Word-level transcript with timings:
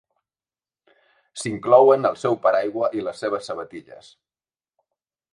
S'inclouen 1.41 2.09
el 2.09 2.17
seu 2.21 2.37
paraigua 2.45 2.89
i 2.99 3.03
les 3.09 3.21
seves 3.25 3.51
sabatilles. 3.51 4.09